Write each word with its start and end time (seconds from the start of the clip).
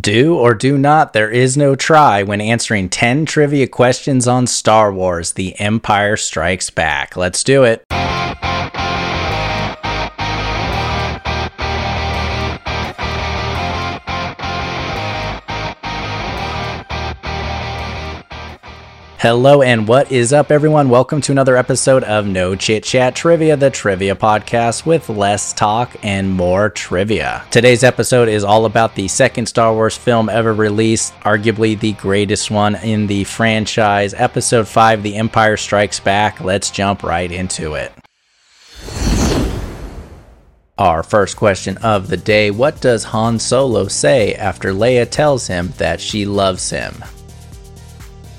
Do 0.00 0.36
or 0.36 0.54
do 0.54 0.78
not, 0.78 1.12
there 1.12 1.28
is 1.28 1.54
no 1.54 1.74
try 1.74 2.22
when 2.22 2.40
answering 2.40 2.88
10 2.88 3.26
trivia 3.26 3.66
questions 3.66 4.26
on 4.26 4.46
Star 4.46 4.90
Wars 4.90 5.32
The 5.32 5.54
Empire 5.60 6.16
Strikes 6.16 6.70
Back. 6.70 7.14
Let's 7.14 7.44
do 7.44 7.64
it. 7.64 7.84
Hello 19.22 19.62
and 19.62 19.86
what 19.86 20.10
is 20.10 20.32
up, 20.32 20.50
everyone? 20.50 20.88
Welcome 20.88 21.20
to 21.20 21.30
another 21.30 21.56
episode 21.56 22.02
of 22.02 22.26
No 22.26 22.56
Chit 22.56 22.82
Chat 22.82 23.14
Trivia, 23.14 23.56
the 23.56 23.70
trivia 23.70 24.16
podcast 24.16 24.84
with 24.84 25.08
less 25.08 25.52
talk 25.52 25.94
and 26.02 26.28
more 26.28 26.70
trivia. 26.70 27.44
Today's 27.52 27.84
episode 27.84 28.28
is 28.28 28.42
all 28.42 28.64
about 28.64 28.96
the 28.96 29.06
second 29.06 29.46
Star 29.46 29.72
Wars 29.74 29.96
film 29.96 30.28
ever 30.28 30.52
released, 30.52 31.14
arguably 31.20 31.78
the 31.78 31.92
greatest 31.92 32.50
one 32.50 32.74
in 32.74 33.06
the 33.06 33.22
franchise, 33.22 34.12
Episode 34.12 34.66
5 34.66 35.04
The 35.04 35.14
Empire 35.14 35.56
Strikes 35.56 36.00
Back. 36.00 36.40
Let's 36.40 36.72
jump 36.72 37.04
right 37.04 37.30
into 37.30 37.74
it. 37.74 37.92
Our 40.76 41.04
first 41.04 41.36
question 41.36 41.76
of 41.76 42.08
the 42.08 42.16
day 42.16 42.50
What 42.50 42.80
does 42.80 43.04
Han 43.04 43.38
Solo 43.38 43.86
say 43.86 44.34
after 44.34 44.72
Leia 44.72 45.08
tells 45.08 45.46
him 45.46 45.74
that 45.78 46.00
she 46.00 46.26
loves 46.26 46.70
him? 46.70 47.04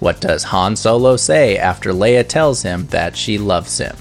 What 0.00 0.20
does 0.20 0.44
Han 0.44 0.76
Solo 0.76 1.16
say 1.16 1.56
after 1.56 1.92
Leia 1.92 2.26
tells 2.26 2.62
him 2.62 2.86
that 2.88 3.16
she 3.16 3.36
loves 3.36 3.78
him? 3.78 3.96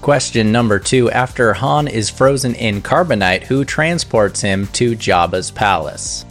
Question 0.00 0.52
number 0.52 0.78
two 0.78 1.10
After 1.10 1.52
Han 1.54 1.88
is 1.88 2.08
frozen 2.08 2.54
in 2.54 2.80
carbonite, 2.80 3.42
who 3.42 3.64
transports 3.64 4.40
him 4.40 4.68
to 4.68 4.94
Jabba's 4.94 5.50
palace? 5.50 6.24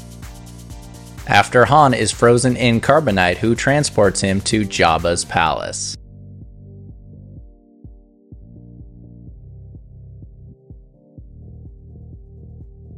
After 1.27 1.65
Han 1.65 1.93
is 1.93 2.09
frozen 2.09 2.55
in 2.55 2.79
carbonite, 2.79 3.35
who 3.35 3.53
transports 3.53 4.21
him 4.21 4.39
to 4.41 4.61
Jabba's 4.61 5.25
palace? 5.25 5.97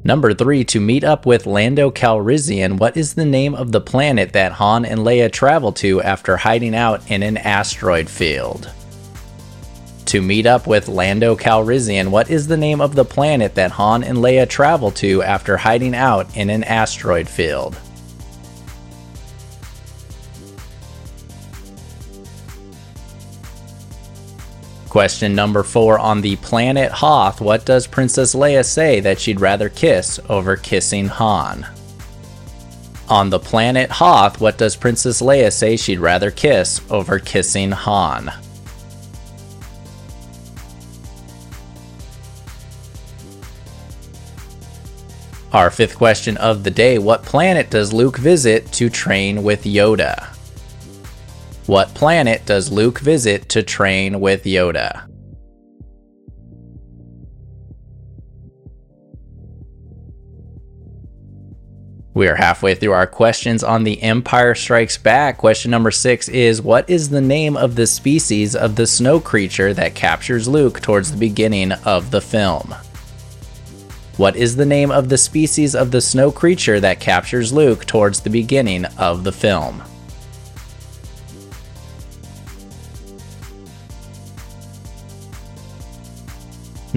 Number 0.08 0.34
3. 0.34 0.64
To 0.64 0.80
meet 0.80 1.04
up 1.04 1.26
with 1.26 1.46
Lando 1.46 1.92
Calrissian, 1.92 2.78
what 2.78 2.96
is 2.96 3.16
the 3.16 3.26
name 3.26 3.54
of 3.54 3.74
the 3.74 3.82
planet 3.82 4.32
that 4.32 4.54
Han 4.54 4.86
and 4.86 5.02
Leia 5.02 5.30
travel 5.30 5.74
to 5.74 6.02
after 6.02 6.38
hiding 6.38 6.74
out 6.74 7.12
in 7.12 7.24
an 7.24 7.36
asteroid 7.36 8.10
field? 8.10 8.72
To 10.06 10.22
meet 10.22 10.46
up 10.46 10.66
with 10.66 10.88
Lando 10.88 11.36
Calrissian, 11.36 12.08
what 12.08 12.30
is 12.30 12.48
the 12.48 12.56
name 12.56 12.80
of 12.80 12.96
the 12.96 13.04
planet 13.04 13.56
that 13.56 13.72
Han 13.72 14.02
and 14.02 14.20
Leia 14.20 14.48
travel 14.48 14.92
to 14.92 15.24
after 15.24 15.58
hiding 15.58 15.94
out 15.94 16.38
in 16.38 16.50
an 16.50 16.64
asteroid 16.64 17.28
field? 17.28 17.78
Question 24.98 25.36
number 25.36 25.62
four 25.62 26.00
on 26.00 26.22
the 26.22 26.38
planet 26.38 26.92
Hoth, 26.92 27.40
what 27.40 27.66
does 27.66 27.86
Princess 27.86 28.34
Leia 28.34 28.66
say 28.66 29.00
that 29.02 29.22
she'd 29.22 29.40
rather 29.40 29.70
kiss 29.70 30.20
over 30.28 30.56
kissing 30.56 31.06
Han? 31.06 31.68
On 33.08 33.30
the 33.30 33.38
planet 33.38 33.92
Hoth, 33.92 34.42
what 34.42 34.58
does 34.58 34.76
Princess 34.76 35.22
Leia 35.22 35.54
say 35.54 35.78
she'd 35.78 36.00
rather 36.00 36.32
kiss 36.32 36.82
over 36.90 37.20
kissing 37.20 37.70
Han? 37.70 38.32
Our 45.54 45.70
fifth 45.70 45.96
question 45.96 46.38
of 46.38 46.64
the 46.64 46.72
day 46.72 46.98
What 46.98 47.22
planet 47.22 47.70
does 47.70 47.94
Luke 47.94 48.18
visit 48.18 48.72
to 48.72 48.90
train 48.90 49.44
with 49.44 49.64
Yoda? 49.64 50.37
What 51.68 51.94
planet 51.94 52.46
does 52.46 52.72
Luke 52.72 53.00
visit 53.00 53.50
to 53.50 53.62
train 53.62 54.22
with 54.22 54.46
Yoda? 54.46 55.06
We 62.14 62.30
are 62.30 62.36
halfway 62.36 62.74
through 62.74 62.94
our 62.94 63.06
questions 63.06 63.66
on 63.66 63.84
The 63.84 64.02
Empire 64.02 64.56
Strikes 64.56 64.98
Back. 64.98 65.40
Question 65.40 65.70
number 65.70 65.92
six 65.92 66.30
is 66.30 66.62
What 66.62 66.90
is 66.90 67.10
the 67.10 67.20
name 67.20 67.58
of 67.58 67.76
the 67.76 67.86
species 67.86 68.56
of 68.56 68.78
the 68.78 68.88
snow 68.88 69.20
creature 69.20 69.74
that 69.74 69.94
captures 69.94 70.48
Luke 70.48 70.80
towards 70.80 71.12
the 71.12 71.18
beginning 71.18 71.74
of 71.74 72.12
the 72.12 72.22
film? 72.22 72.74
What 74.16 74.38
is 74.38 74.56
the 74.56 74.66
name 74.66 74.90
of 74.90 75.10
the 75.10 75.18
species 75.18 75.76
of 75.76 75.92
the 75.92 76.02
snow 76.02 76.32
creature 76.32 76.80
that 76.80 77.02
captures 77.02 77.52
Luke 77.52 77.86
towards 77.86 78.22
the 78.22 78.30
beginning 78.30 78.86
of 78.98 79.26
the 79.26 79.34
film? 79.34 79.84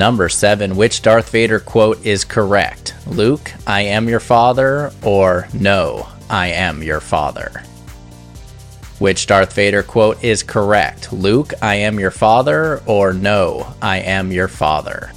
Number 0.00 0.30
seven, 0.30 0.76
which 0.76 1.02
Darth 1.02 1.28
Vader 1.28 1.60
quote 1.60 2.06
is 2.06 2.24
correct? 2.24 2.94
Luke, 3.06 3.52
I 3.66 3.82
am 3.82 4.08
your 4.08 4.18
father, 4.18 4.92
or 5.02 5.46
No, 5.52 6.08
I 6.30 6.52
am 6.52 6.82
your 6.82 7.00
father? 7.00 7.62
Which 8.98 9.26
Darth 9.26 9.52
Vader 9.52 9.82
quote 9.82 10.24
is 10.24 10.42
correct? 10.42 11.12
Luke, 11.12 11.52
I 11.60 11.74
am 11.74 12.00
your 12.00 12.10
father, 12.10 12.80
or 12.86 13.12
No, 13.12 13.74
I 13.82 13.98
am 13.98 14.32
your 14.32 14.48
father? 14.48 15.12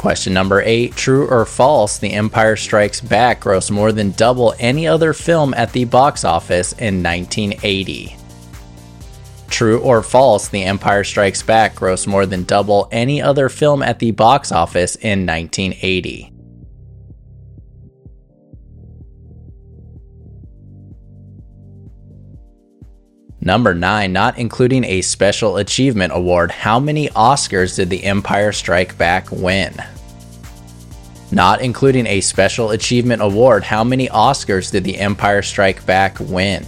Question 0.00 0.32
number 0.32 0.62
eight 0.62 0.96
True 0.96 1.28
or 1.28 1.44
false, 1.44 1.98
The 1.98 2.14
Empire 2.14 2.56
Strikes 2.56 3.02
Back 3.02 3.42
grossed 3.42 3.70
more 3.70 3.92
than 3.92 4.12
double 4.12 4.54
any 4.58 4.88
other 4.88 5.12
film 5.12 5.52
at 5.52 5.74
the 5.74 5.84
box 5.84 6.24
office 6.24 6.72
in 6.72 7.02
1980? 7.02 8.16
True 9.50 9.78
or 9.80 10.02
false, 10.02 10.48
The 10.48 10.62
Empire 10.62 11.04
Strikes 11.04 11.42
Back 11.42 11.74
grossed 11.74 12.06
more 12.06 12.24
than 12.24 12.44
double 12.44 12.88
any 12.90 13.20
other 13.20 13.50
film 13.50 13.82
at 13.82 13.98
the 13.98 14.12
box 14.12 14.52
office 14.52 14.96
in 14.96 15.26
1980? 15.26 16.32
Number 23.42 23.74
9, 23.74 24.12
not 24.12 24.38
including 24.38 24.84
a 24.84 25.00
Special 25.00 25.56
Achievement 25.56 26.12
Award, 26.14 26.50
how 26.50 26.78
many 26.78 27.08
Oscars 27.08 27.74
did 27.76 27.88
The 27.88 28.04
Empire 28.04 28.52
Strike 28.52 28.98
Back 28.98 29.32
win? 29.32 29.74
Not 31.32 31.62
including 31.62 32.06
a 32.06 32.20
Special 32.20 32.72
Achievement 32.72 33.22
Award, 33.22 33.64
how 33.64 33.82
many 33.82 34.08
Oscars 34.08 34.70
did 34.70 34.84
The 34.84 34.98
Empire 34.98 35.40
Strike 35.40 35.86
Back 35.86 36.18
win? 36.20 36.66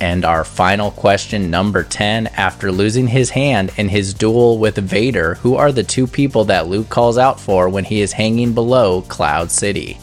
And 0.00 0.24
our 0.24 0.44
final 0.44 0.90
question, 0.90 1.50
number 1.50 1.84
10. 1.84 2.28
After 2.28 2.72
losing 2.72 3.06
his 3.06 3.30
hand 3.30 3.70
in 3.76 3.90
his 3.90 4.14
duel 4.14 4.58
with 4.58 4.76
Vader, 4.76 5.34
who 5.34 5.56
are 5.56 5.72
the 5.72 5.84
two 5.84 6.06
people 6.06 6.44
that 6.46 6.68
Luke 6.68 6.88
calls 6.88 7.18
out 7.18 7.38
for 7.38 7.68
when 7.68 7.84
he 7.84 8.00
is 8.00 8.12
hanging 8.12 8.54
below 8.54 9.02
Cloud 9.02 9.50
City? 9.50 9.98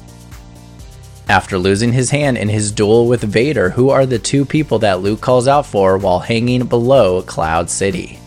After 1.28 1.58
losing 1.58 1.92
his 1.92 2.12
hand 2.12 2.38
in 2.38 2.48
his 2.48 2.72
duel 2.72 3.08
with 3.08 3.24
Vader, 3.24 3.72
who 3.72 3.90
are 3.90 4.06
the 4.06 4.20
two 4.20 4.46
people 4.46 4.80
that 4.80 5.02
Luke 5.02 5.20
calls 5.20 5.48
out 5.48 5.66
for 5.66 5.98
while 5.98 6.20
hanging 6.20 6.68
below 6.68 7.24
Cloud 7.24 7.70
City? 7.70 8.20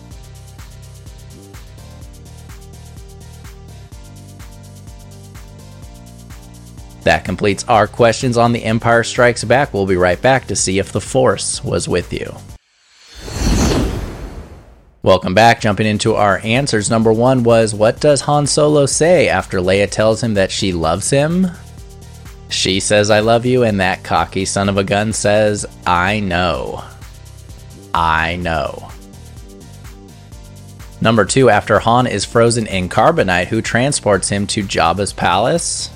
That 7.03 7.25
completes 7.25 7.65
our 7.69 7.87
questions 7.87 8.37
on 8.37 8.53
The 8.53 8.65
Empire 8.65 9.05
Strikes 9.05 9.45
Back. 9.45 9.73
We'll 9.73 9.87
be 9.87 9.97
right 9.97 10.21
back 10.21 10.47
to 10.49 10.57
see 10.57 10.79
if 10.79 10.93
the 10.93 11.01
Force 11.01 11.65
was 11.65 11.89
with 11.89 12.13
you. 12.13 12.35
Welcome 15.03 15.33
back. 15.33 15.63
Jumping 15.63 15.87
into 15.87 16.15
our 16.15 16.41
answers. 16.45 16.91
Number 16.91 17.11
one 17.11 17.43
was 17.43 17.75
What 17.75 18.01
does 18.01 18.21
Han 18.23 18.47
Solo 18.47 18.85
say 18.85 19.29
after 19.29 19.59
Leia 19.59 19.91
tells 19.91 20.23
him 20.23 20.35
that 20.35 20.51
she 20.51 20.73
loves 20.73 21.09
him? 21.09 21.47
She 22.51 22.81
says, 22.81 23.11
I 23.11 23.21
love 23.21 23.47
you, 23.47 23.63
and 23.63 23.81
that 23.81 24.03
cocky 24.03 24.45
son 24.45 24.69
of 24.69 24.77
a 24.77 24.85
gun 24.85 25.13
says, 25.15 25.65
I 25.87 26.21
know. 26.21 26.85
I 27.95 28.37
know. 28.37 28.91
Number 31.01 31.25
two, 31.25 31.49
after 31.49 31.79
Han 31.79 32.07
is 32.07 32.27
frozen 32.27 32.67
in 32.67 32.91
carbonite, 32.91 33.47
who 33.47 33.63
transports 33.63 34.29
him 34.29 34.47
to 34.49 34.63
Jabba's 34.63 35.15
palace? 35.15 35.89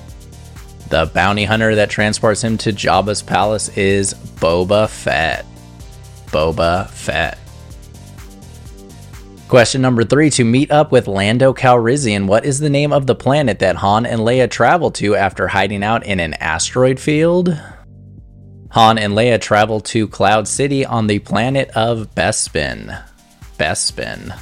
The 0.89 1.09
bounty 1.13 1.45
hunter 1.45 1.75
that 1.75 1.89
transports 1.89 2.43
him 2.43 2.57
to 2.59 2.71
Jabba's 2.71 3.21
palace 3.21 3.75
is 3.77 4.13
Boba 4.13 4.87
Fett. 4.87 5.45
Boba 6.27 6.87
Fett. 6.89 7.39
Question 9.47 9.81
number 9.81 10.03
three 10.03 10.29
To 10.31 10.43
meet 10.43 10.71
up 10.71 10.91
with 10.91 11.07
Lando 11.07 11.53
Calrissian, 11.53 12.25
what 12.27 12.45
is 12.45 12.59
the 12.59 12.69
name 12.69 12.91
of 12.91 13.07
the 13.07 13.15
planet 13.15 13.59
that 13.59 13.77
Han 13.77 14.05
and 14.05 14.21
Leia 14.21 14.49
travel 14.49 14.91
to 14.91 15.15
after 15.15 15.47
hiding 15.47 15.83
out 15.83 16.05
in 16.05 16.19
an 16.19 16.33
asteroid 16.35 16.99
field? 16.99 17.57
Han 18.71 18.97
and 18.97 19.13
Leia 19.13 19.39
travel 19.39 19.79
to 19.81 20.07
Cloud 20.07 20.47
City 20.47 20.85
on 20.85 21.07
the 21.07 21.19
planet 21.19 21.69
of 21.69 22.13
Bespin. 22.15 23.01
Bespin. 23.57 24.37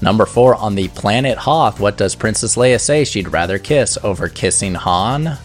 Number 0.00 0.26
four, 0.26 0.54
on 0.54 0.74
the 0.74 0.88
planet 0.88 1.38
Hoth, 1.38 1.80
what 1.80 1.96
does 1.96 2.14
Princess 2.14 2.56
Leia 2.56 2.80
say 2.80 3.04
she'd 3.04 3.32
rather 3.32 3.58
kiss 3.58 3.96
over 4.02 4.28
kissing 4.28 4.74
Han? 4.74 5.38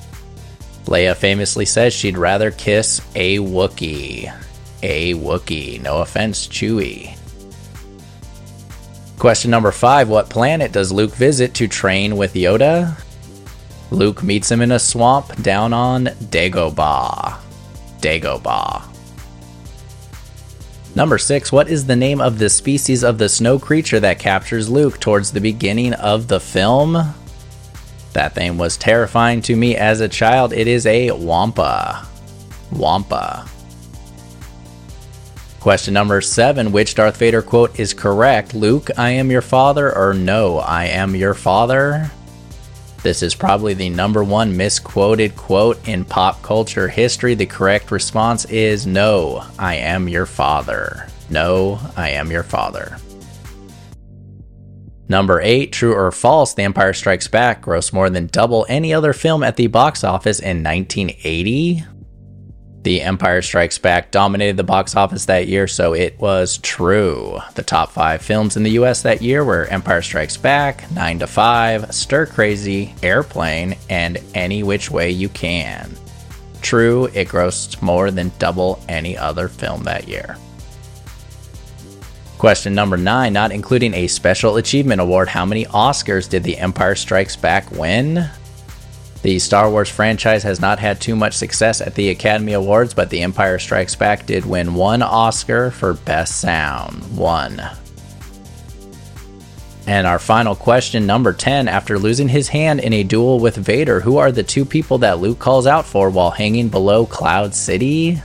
Leia 0.86 1.16
famously 1.16 1.66
says 1.66 1.94
she'd 1.94 2.18
rather 2.18 2.52
kiss 2.52 3.00
a 3.16 3.38
Wookiee. 3.38 4.34
A 4.82 5.14
Wookiee. 5.14 5.82
No 5.82 6.02
offense, 6.02 6.48
Chewie. 6.48 7.16
Question 9.20 9.52
number 9.52 9.72
five 9.72 10.10
What 10.10 10.30
planet 10.30 10.72
does 10.72 10.92
Luke 10.92 11.14
visit 11.14 11.54
to 11.56 11.68
train 11.68 12.18
with 12.18 12.34
Yoda? 12.34 12.98
Luke 13.92 14.24
meets 14.24 14.50
him 14.50 14.62
in 14.62 14.72
a 14.72 14.80
swamp 14.80 15.42
down 15.42 15.74
on 15.74 16.06
Dagobah. 16.06 17.38
Dagobah. 18.00 18.89
Number 20.96 21.18
6. 21.18 21.52
What 21.52 21.70
is 21.70 21.86
the 21.86 21.96
name 21.96 22.20
of 22.20 22.40
the 22.40 22.50
species 22.50 23.04
of 23.04 23.18
the 23.18 23.30
snow 23.30 23.60
creature 23.60 24.00
that 24.00 24.20
captures 24.20 24.70
Luke 24.70 25.00
towards 25.00 25.32
the 25.32 25.42
beginning 25.42 25.94
of 25.94 26.28
the 26.28 26.40
film? 26.40 27.14
That 28.14 28.34
thing 28.34 28.58
was 28.58 28.76
terrifying 28.76 29.42
to 29.44 29.56
me 29.56 29.76
as 29.76 30.02
a 30.02 30.10
child. 30.10 30.52
It 30.52 30.68
is 30.68 30.86
a 30.86 31.12
Wampa. 31.12 32.08
Wampa. 32.72 33.48
Question 35.60 35.94
number 35.94 36.22
7. 36.22 36.72
Which 36.72 36.96
Darth 36.96 37.18
Vader 37.18 37.42
quote 37.42 37.80
is 37.80 37.94
correct? 37.94 38.54
Luke, 38.54 38.90
I 38.98 39.12
am 39.12 39.30
your 39.30 39.42
father, 39.42 39.96
or 39.96 40.14
no, 40.14 40.58
I 40.58 40.86
am 40.86 41.16
your 41.16 41.34
father? 41.34 42.10
This 43.02 43.24
is 43.24 43.34
probably 43.34 43.74
the 43.74 43.90
number 43.90 44.24
one 44.24 44.56
misquoted 44.58 45.36
quote 45.36 45.88
in 45.88 46.04
pop 46.04 46.42
culture 46.42 46.90
history. 46.90 47.34
The 47.34 47.46
correct 47.46 47.92
response 47.92 48.46
is 48.46 48.86
No, 48.86 49.46
I 49.58 49.76
am 49.76 50.10
your 50.10 50.26
father. 50.26 51.08
No, 51.30 51.80
I 51.96 52.10
am 52.10 52.30
your 52.30 52.44
father. 52.44 52.98
Number 55.08 55.42
8, 55.42 55.72
true 55.72 55.96
or 55.96 56.12
false, 56.12 56.54
The 56.54 56.62
Empire 56.64 56.94
Strikes 56.94 57.28
Back 57.28 57.64
grossed 57.64 57.94
more 57.94 58.12
than 58.12 58.28
double 58.28 58.66
any 58.70 58.94
other 58.94 59.14
film 59.14 59.42
at 59.44 59.56
the 59.56 59.66
box 59.66 60.04
office 60.04 60.40
in 60.40 60.62
1980. 60.62 61.84
The 62.84 63.02
Empire 63.02 63.42
Strikes 63.42 63.78
Back 63.78 64.10
dominated 64.10 64.56
the 64.56 64.64
box 64.64 64.96
office 64.96 65.26
that 65.26 65.48
year, 65.48 65.68
so 65.68 65.94
it 65.94 66.18
was 66.18 66.60
true. 66.60 67.40
The 67.56 67.64
top 67.64 67.92
five 67.92 68.22
films 68.22 68.56
in 68.56 68.64
the 68.64 68.72
US 68.72 69.02
that 69.02 69.22
year 69.22 69.44
were 69.44 69.66
Empire 69.66 70.02
Strikes 70.02 70.38
Back, 70.38 70.90
9 70.92 71.20
to 71.20 71.28
5, 71.28 71.94
Stir 71.94 72.26
Crazy, 72.26 72.96
Airplane, 73.04 73.76
and 73.90 74.18
Any 74.34 74.64
Which 74.64 74.90
Way 74.90 75.12
You 75.12 75.28
Can. 75.28 75.92
True, 76.62 77.06
it 77.08 77.28
grossed 77.28 77.82
more 77.82 78.12
than 78.12 78.32
double 78.40 78.82
any 78.88 79.18
other 79.18 79.50
film 79.50 79.84
that 79.84 80.08
year. 80.08 80.38
Question 82.38 82.74
number 82.74 82.96
9 82.96 83.34
Not 83.34 83.52
including 83.52 83.94
a 83.94 84.08
Special 84.08 84.56
Achievement 84.56 85.02
Award, 85.02 85.28
how 85.28 85.46
many 85.46 85.66
Oscars 85.66 86.30
did 86.30 86.44
The 86.44 86.58
Empire 86.58 86.96
Strikes 86.96 87.36
Back 87.36 87.70
win? 87.72 88.30
The 89.22 89.38
Star 89.40 89.70
Wars 89.70 89.90
franchise 89.90 90.44
has 90.44 90.62
not 90.62 90.80
had 90.80 91.02
too 91.02 91.16
much 91.16 91.36
success 91.36 91.82
at 91.82 91.96
the 91.96 92.10
Academy 92.10 92.54
Awards, 92.54 92.94
but 92.94 93.10
The 93.10 93.22
Empire 93.22 93.60
Strikes 93.60 93.96
Back 93.96 94.26
did 94.26 94.46
win 94.46 94.74
one 94.74 95.02
Oscar 95.02 95.72
for 95.72 95.94
Best 95.94 96.40
Sound. 96.40 97.18
One. 97.18 97.62
And 99.88 100.08
our 100.08 100.20
final 100.20 100.56
question, 100.56 101.06
number 101.06 101.34
10. 101.34 101.68
After 101.68 102.00
losing 102.00 102.30
his 102.30 102.48
hand 102.48 102.80
in 102.80 102.94
a 102.94 103.04
duel 103.04 103.40
with 103.40 103.58
Vader, 103.58 104.00
who 104.00 104.18
are 104.18 104.32
the 104.32 104.44
two 104.44 104.64
people 104.64 105.00
that 105.00 105.20
Luke 105.20 105.40
calls 105.40 105.68
out 105.68 105.86
for 105.86 106.10
while 106.10 106.32
hanging 106.32 106.70
below 106.70 107.06
Cloud 107.06 107.54
City? 107.54 108.22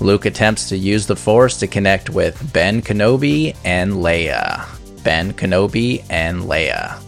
Luke 0.00 0.26
attempts 0.26 0.68
to 0.68 0.76
use 0.76 1.06
the 1.06 1.16
Force 1.16 1.58
to 1.60 1.66
connect 1.66 2.10
with 2.10 2.52
Ben 2.52 2.82
Kenobi 2.82 3.56
and 3.64 3.94
Leia. 3.94 4.66
Ben 5.02 5.32
Kenobi 5.32 6.04
and 6.10 6.42
Leia. 6.42 7.02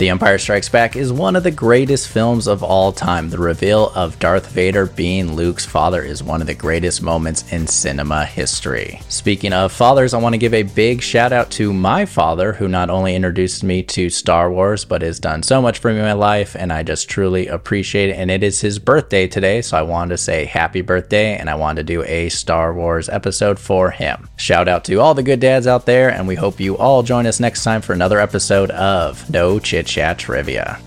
The 0.00 0.08
Empire 0.08 0.38
Strikes 0.38 0.70
Back 0.70 0.96
is 0.96 1.12
one 1.12 1.36
of 1.36 1.42
the 1.42 1.50
greatest 1.50 2.08
films 2.08 2.46
of 2.46 2.62
all 2.62 2.90
time. 2.90 3.28
The 3.28 3.36
reveal 3.36 3.92
of 3.94 4.18
Darth 4.18 4.50
Vader 4.50 4.86
being 4.86 5.36
Luke's 5.36 5.66
father 5.66 6.00
is 6.00 6.22
one 6.22 6.40
of 6.40 6.46
the 6.46 6.54
greatest 6.54 7.02
moments 7.02 7.52
in 7.52 7.66
cinema 7.66 8.24
history. 8.24 9.02
Speaking 9.10 9.52
of 9.52 9.72
fathers, 9.72 10.14
I 10.14 10.18
want 10.18 10.32
to 10.32 10.38
give 10.38 10.54
a 10.54 10.62
big 10.62 11.02
shout 11.02 11.34
out 11.34 11.50
to 11.50 11.74
my 11.74 12.06
father, 12.06 12.54
who 12.54 12.66
not 12.66 12.88
only 12.88 13.14
introduced 13.14 13.62
me 13.62 13.82
to 13.82 14.08
Star 14.08 14.50
Wars, 14.50 14.86
but 14.86 15.02
has 15.02 15.20
done 15.20 15.42
so 15.42 15.60
much 15.60 15.80
for 15.80 15.92
me 15.92 15.98
in 15.98 16.04
my 16.06 16.14
life, 16.14 16.56
and 16.56 16.72
I 16.72 16.82
just 16.82 17.10
truly 17.10 17.48
appreciate 17.48 18.08
it. 18.08 18.16
And 18.16 18.30
it 18.30 18.42
is 18.42 18.62
his 18.62 18.78
birthday 18.78 19.26
today, 19.26 19.60
so 19.60 19.76
I 19.76 19.82
wanted 19.82 20.12
to 20.12 20.16
say 20.16 20.46
happy 20.46 20.80
birthday, 20.80 21.36
and 21.36 21.50
I 21.50 21.56
wanted 21.56 21.86
to 21.86 21.92
do 21.92 22.02
a 22.04 22.30
Star 22.30 22.72
Wars 22.72 23.10
episode 23.10 23.58
for 23.58 23.90
him. 23.90 24.30
Shout 24.38 24.66
out 24.66 24.86
to 24.86 24.96
all 24.96 25.12
the 25.12 25.22
good 25.22 25.40
dads 25.40 25.66
out 25.66 25.84
there, 25.84 26.08
and 26.08 26.26
we 26.26 26.36
hope 26.36 26.58
you 26.58 26.78
all 26.78 27.02
join 27.02 27.26
us 27.26 27.38
next 27.38 27.64
time 27.64 27.82
for 27.82 27.92
another 27.92 28.18
episode 28.18 28.70
of 28.70 29.28
No 29.28 29.58
Chit 29.58 29.89
Chat 29.90 30.20
Trivia. 30.20 30.78